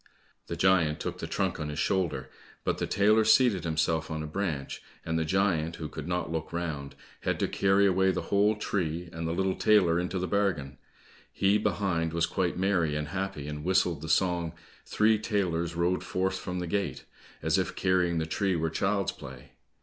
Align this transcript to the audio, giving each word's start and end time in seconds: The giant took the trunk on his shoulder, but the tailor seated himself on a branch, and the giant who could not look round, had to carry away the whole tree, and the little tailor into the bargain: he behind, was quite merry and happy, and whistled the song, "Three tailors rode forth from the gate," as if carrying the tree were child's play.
The 0.47 0.55
giant 0.55 0.99
took 0.99 1.19
the 1.19 1.27
trunk 1.27 1.59
on 1.59 1.69
his 1.69 1.77
shoulder, 1.77 2.31
but 2.63 2.79
the 2.79 2.87
tailor 2.87 3.23
seated 3.23 3.63
himself 3.65 4.09
on 4.09 4.23
a 4.23 4.25
branch, 4.25 4.81
and 5.05 5.15
the 5.19 5.23
giant 5.23 5.75
who 5.75 5.87
could 5.87 6.07
not 6.07 6.31
look 6.31 6.51
round, 6.51 6.95
had 7.19 7.39
to 7.39 7.47
carry 7.47 7.85
away 7.85 8.09
the 8.09 8.23
whole 8.23 8.55
tree, 8.55 9.09
and 9.13 9.27
the 9.27 9.31
little 9.31 9.53
tailor 9.53 9.99
into 9.99 10.17
the 10.17 10.25
bargain: 10.25 10.79
he 11.31 11.59
behind, 11.59 12.13
was 12.13 12.25
quite 12.25 12.57
merry 12.57 12.95
and 12.95 13.09
happy, 13.09 13.47
and 13.47 13.63
whistled 13.63 14.01
the 14.01 14.09
song, 14.09 14.53
"Three 14.87 15.19
tailors 15.19 15.75
rode 15.75 16.03
forth 16.03 16.39
from 16.39 16.57
the 16.57 16.65
gate," 16.65 17.03
as 17.43 17.59
if 17.59 17.75
carrying 17.75 18.17
the 18.17 18.25
tree 18.25 18.55
were 18.55 18.71
child's 18.71 19.11
play. 19.11 19.51